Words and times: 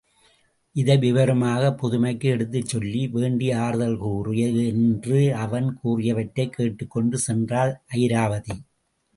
இதை 0.75 0.97
விவரமாகப் 0.97 1.77
பதுமைக்கு 1.81 2.29
எடுத்துச் 2.29 2.65
சொல்லி, 2.65 3.07
வேண்டிய 3.07 3.59
ஆறுதல் 3.59 3.97
கூறு 3.97 4.37
என்று 4.65 5.35
அவன் 5.35 5.79
கூறியவற்றைக் 5.83 6.53
கேட்டுக்கொண்டு 6.53 7.19
சென்றாள் 7.27 7.73
அயிராபதி. 7.93 8.57